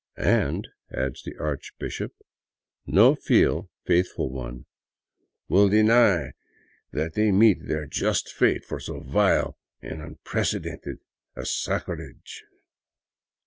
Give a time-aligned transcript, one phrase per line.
[0.17, 2.11] "And," adds the archbishop,
[2.87, 4.65] "no Hel [faithful one]
[5.47, 6.31] will deny
[6.91, 11.01] that they met their just fate for so vile and unprecedented
[11.35, 12.43] a sacrilege."